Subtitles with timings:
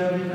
[0.00, 0.29] Yeah.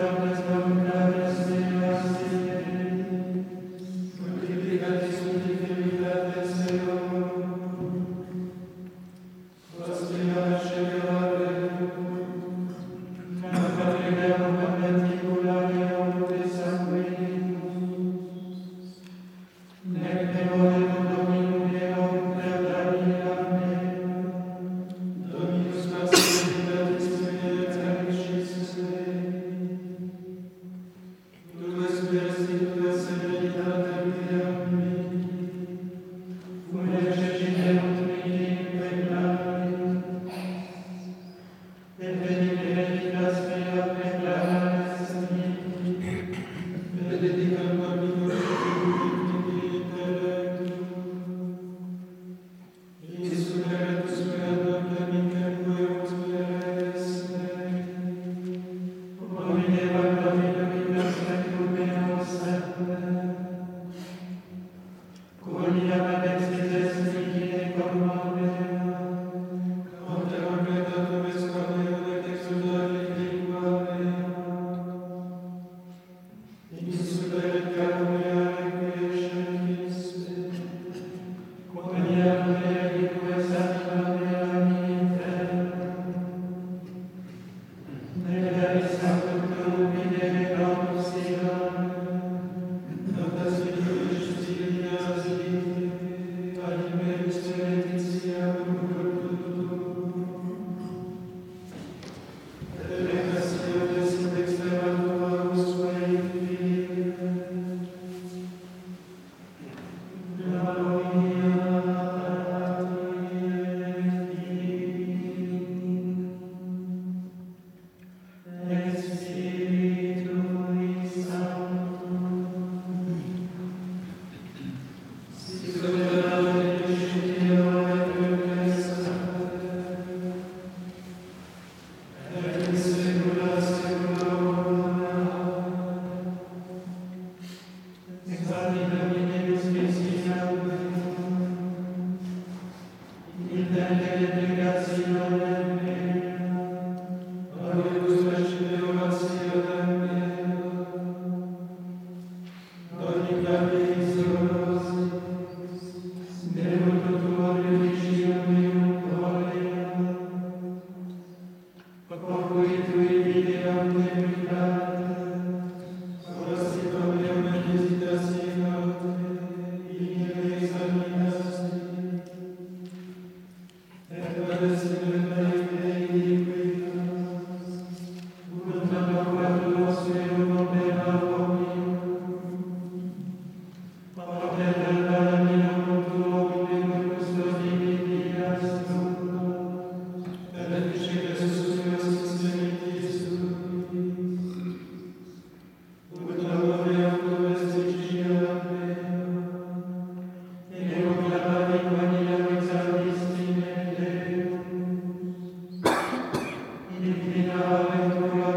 [207.65, 208.54] Ave,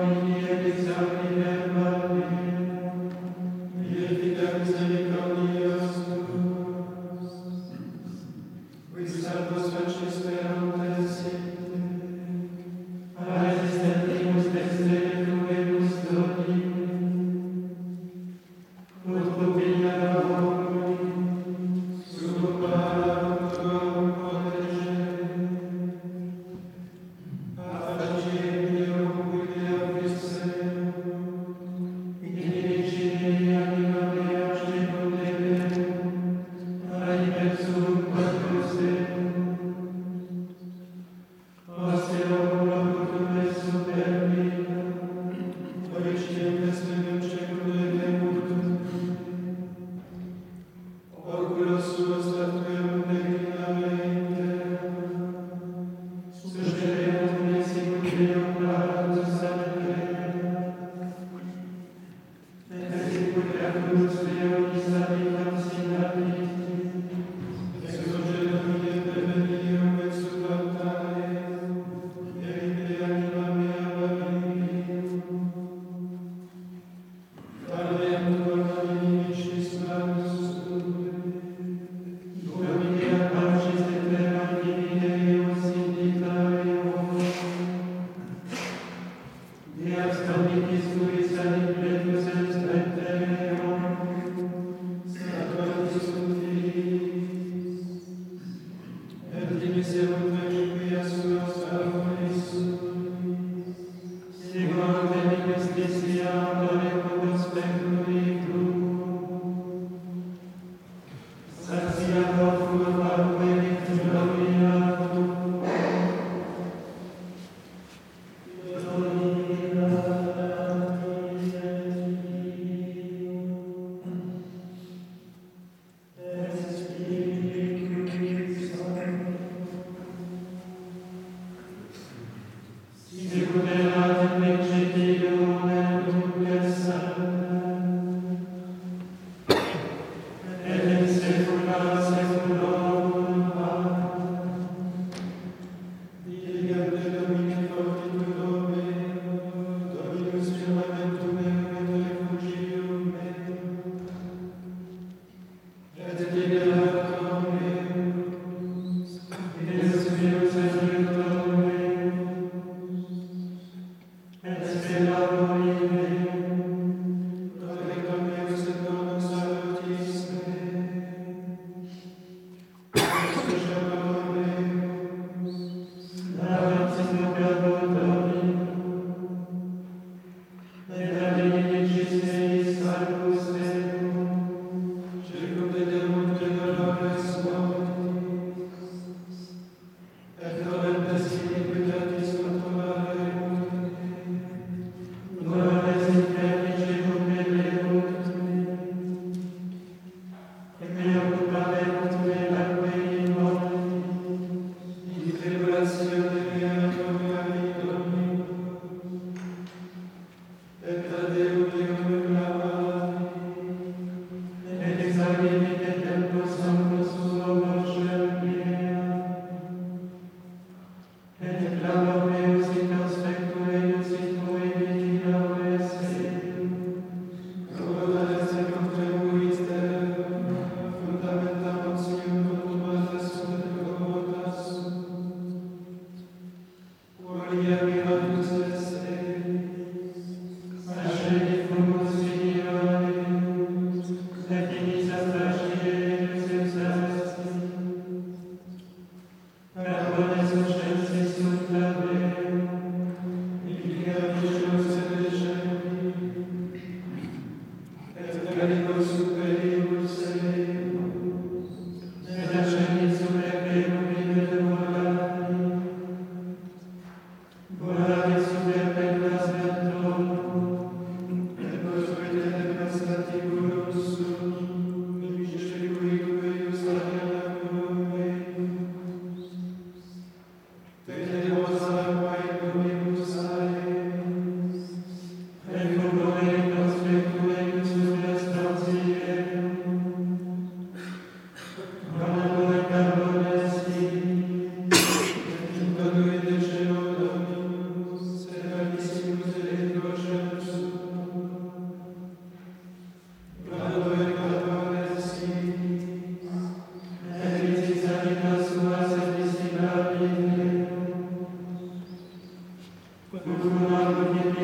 [314.19, 314.59] Domine,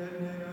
[0.00, 0.49] that